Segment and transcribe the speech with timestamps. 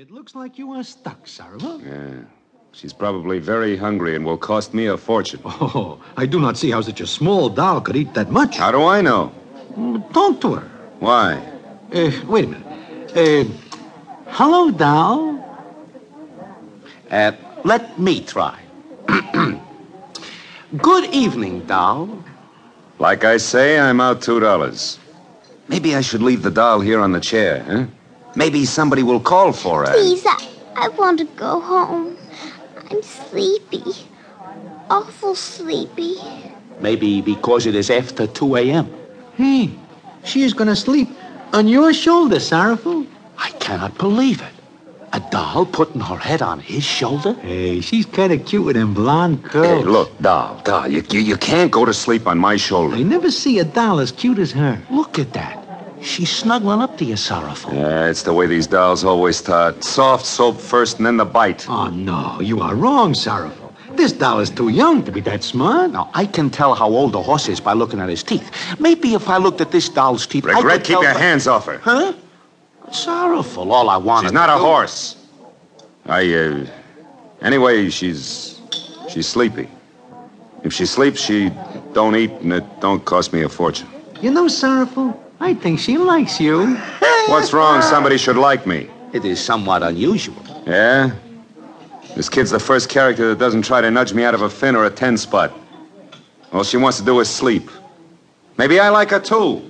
[0.00, 1.58] It looks like you are stuck, Sarah.
[1.60, 2.22] Yeah.
[2.70, 5.40] She's probably very hungry and will cost me a fortune.
[5.44, 8.58] Oh, I do not see how such a small doll could eat that much.
[8.58, 9.32] How do I know?
[10.12, 10.70] Talk to her.
[11.00, 11.42] Why?
[11.92, 13.16] Uh, wait a minute.
[13.16, 13.44] Uh,
[14.28, 15.42] hello, doll.
[17.10, 17.32] Uh,
[17.64, 18.56] let me try.
[20.76, 22.22] Good evening, doll.
[23.00, 25.00] Like I say, I'm out two dollars.
[25.66, 27.86] Maybe I should leave the doll here on the chair, huh?
[28.38, 29.90] Maybe somebody will call for us.
[29.90, 30.38] Please, I,
[30.76, 32.16] I want to go home.
[32.88, 33.82] I'm sleepy.
[34.88, 36.14] Awful sleepy.
[36.78, 38.94] Maybe because it is after 2 a.m.
[39.34, 39.70] Hey,
[40.22, 41.08] she is going to sleep
[41.52, 43.06] on your shoulder, Sorrowful.
[43.38, 44.54] I cannot believe it.
[45.12, 47.32] A doll putting her head on his shoulder?
[47.40, 49.66] Hey, she's kind of cute with them blonde curls.
[49.66, 52.94] Hey, look, doll, doll, you, you, you can't go to sleep on my shoulder.
[52.94, 54.80] I never see a doll as cute as her.
[54.90, 55.57] Look at that.
[56.08, 57.74] She's snuggling up to you, Sorrowful.
[57.74, 59.84] Yeah, it's the way these dolls always taught.
[59.84, 61.66] Soft soap first and then the bite.
[61.68, 63.74] Oh, no, you are wrong, Sorrowful.
[63.92, 65.90] This doll is too young to be that smart.
[65.92, 68.50] Now, I can tell how old a horse is by looking at his teeth.
[68.80, 71.20] Maybe if I looked at this doll's teeth, I Regret, could keep tell your by-
[71.20, 71.78] hands off her.
[71.78, 72.14] Huh?
[72.90, 73.70] Sorrowful.
[73.70, 74.30] All I want is.
[74.30, 75.16] She's not a horse.
[76.06, 76.66] I, uh.
[77.42, 78.60] Anyway, she's.
[79.10, 79.68] She's sleepy.
[80.64, 81.50] If she sleeps, she
[81.92, 83.88] don't eat, and it don't cost me a fortune.
[84.22, 85.08] You know, Sorrowful,
[85.40, 86.76] I think she likes you.
[87.28, 87.82] What's wrong?
[87.82, 88.88] Somebody should like me.
[89.12, 90.36] It is somewhat unusual.
[90.66, 91.12] Yeah?
[92.16, 94.74] This kid's the first character that doesn't try to nudge me out of a fin
[94.74, 95.52] or a ten spot.
[96.52, 97.70] All she wants to do is sleep.
[98.56, 99.62] Maybe I like her too.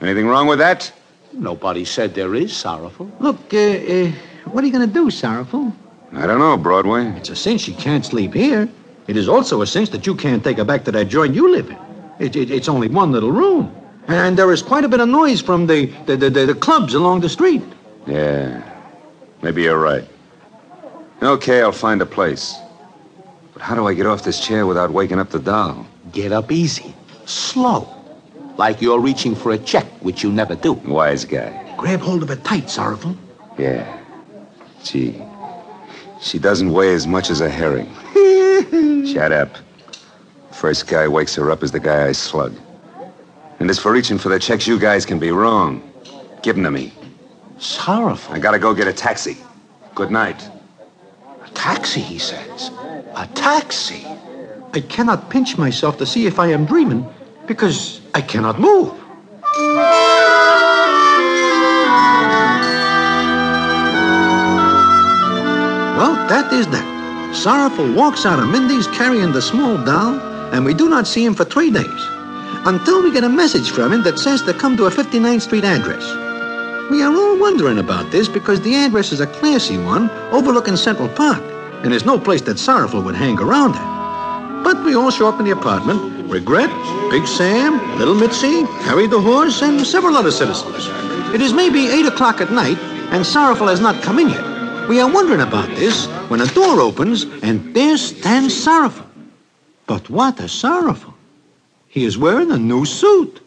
[0.00, 0.92] Anything wrong with that?
[1.32, 3.10] Nobody said there is sorrowful.
[3.18, 4.12] Look, uh, uh,
[4.44, 5.72] what are you going to do, Sorrowful?
[6.12, 7.06] I don't know, Broadway.
[7.16, 8.68] It's a cinch she can't sleep here.
[9.08, 11.50] It is also a cinch that you can't take her back to that joint you
[11.50, 11.78] live in.
[12.20, 13.74] It, it, it's only one little room.
[14.08, 16.94] And there is quite a bit of noise from the, the, the, the, the clubs
[16.94, 17.62] along the street.
[18.06, 18.62] Yeah.
[19.42, 20.04] Maybe you're right.
[21.22, 22.54] Okay, I'll find a place.
[23.54, 25.86] But how do I get off this chair without waking up the doll?
[26.12, 26.94] Get up easy.
[27.24, 27.88] Slow.
[28.58, 30.74] Like you're reaching for a check, which you never do.
[30.74, 31.74] Wise guy.
[31.76, 33.16] Grab hold of it tight, Sorrowful.
[33.58, 34.00] Yeah.
[34.82, 35.20] Gee.
[36.20, 37.90] She doesn't weigh as much as a herring.
[39.06, 39.56] Shut up.
[40.52, 42.54] First guy wakes her up is the guy I slug.
[43.60, 45.82] And as for reaching for the checks, you guys can be wrong.
[46.42, 46.92] Give 'em to me.
[47.58, 48.34] Sorrowful.
[48.34, 49.36] I gotta go get a taxi.
[49.94, 50.48] Good night.
[51.46, 52.70] A taxi, he says.
[53.14, 54.06] A taxi.
[54.74, 57.06] I cannot pinch myself to see if I am dreaming
[57.46, 58.92] because I cannot move.
[65.96, 67.34] Well, that is that.
[67.34, 70.18] Sorrowful walks out of Mindy's carrying the small doll,
[70.52, 72.02] and we do not see him for three days.
[72.66, 75.64] Until we get a message from him that says to come to a 59th Street
[75.64, 76.04] address.
[76.90, 81.08] We are all wondering about this because the address is a classy one overlooking Central
[81.08, 81.42] Park,
[81.82, 84.62] and there's no place that Sorrowful would hang around at.
[84.62, 86.30] But we all show up in the apartment.
[86.30, 86.70] Regret,
[87.10, 90.88] Big Sam, Little Mitzi, Harry the horse, and several other citizens.
[91.34, 92.78] It is maybe 8 o'clock at night,
[93.12, 94.88] and Sorrowful has not come in yet.
[94.88, 99.06] We are wondering about this when a door opens, and there stands Sorrowful.
[99.86, 101.13] But what a Sorrowful.
[101.94, 103.40] He is wearing a new suit.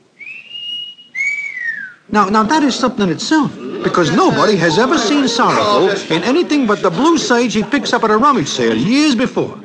[2.09, 3.53] Now, now that is something in itself,
[3.83, 8.05] because nobody has ever seen Sorrowful in anything but the blue sage he picks up
[8.05, 9.57] at a rummage sale years before.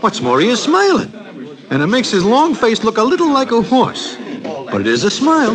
[0.00, 1.12] What's more, he is smiling,
[1.68, 4.16] and it makes his long face look a little like a horse.
[4.42, 5.54] But it is a smile.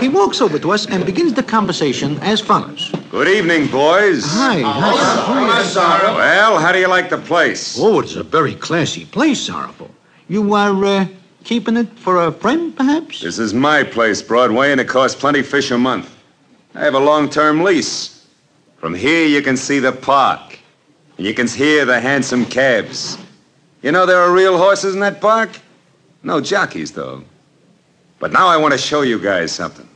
[0.00, 2.90] He walks over to us and begins the conversation as follows.
[3.12, 4.24] Good evening, boys.
[4.26, 6.14] Hi, hi.
[6.16, 7.78] Well, how do you like the place?
[7.78, 9.92] Oh, it's a very classy place, Sorrowful.
[10.26, 11.06] You are uh,
[11.44, 13.20] keeping it for a friend, perhaps?
[13.20, 16.14] This is my place, Broadway, and it costs plenty fish a month.
[16.74, 18.26] I have a long-term lease.
[18.78, 20.58] From here, you can see the park.
[21.16, 23.18] And you can hear the hansom cabs.
[23.82, 25.50] You know there are real horses in that park?
[26.22, 27.22] No jockeys, though.
[28.18, 29.88] But now I want to show you guys something.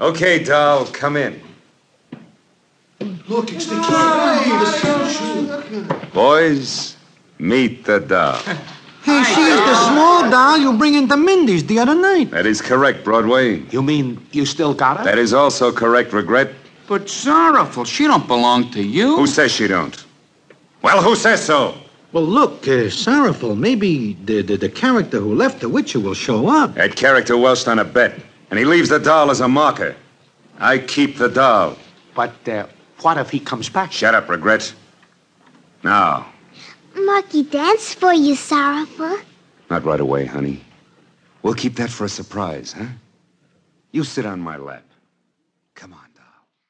[0.00, 1.40] Okay, doll, come in.
[3.28, 3.80] Look, it's the
[5.70, 6.12] kid.
[6.12, 6.96] Boys,
[7.38, 8.40] meet the doll.
[9.04, 12.32] Hey, she is the small doll you bring into Mindy's the other night.
[12.32, 13.46] That is correct, Broadway.
[13.74, 15.04] You mean you still got her?
[15.04, 16.48] That is also correct, Regret.
[16.88, 19.16] But sorrowful, she don't belong to you.
[19.16, 19.96] Who says she don't?
[20.82, 21.74] Well, who says so?
[22.12, 26.48] Well, look, uh, Sorrowful, maybe the, the, the character who left the Witcher will show
[26.48, 26.74] up.
[26.74, 28.12] That character welched on a bet,
[28.50, 29.96] and he leaves the doll as a marker.
[30.58, 31.76] I keep the doll.
[32.14, 32.66] But uh,
[33.02, 33.90] what if he comes back?
[33.92, 34.74] Shut up, Regret.
[35.82, 36.26] Now,
[36.94, 39.18] Marky dance for you, Sorrowful.
[39.70, 40.62] Not right away, honey.
[41.42, 42.86] We'll keep that for a surprise, huh?
[43.92, 44.84] You sit on my lap.
[45.74, 46.13] Come on.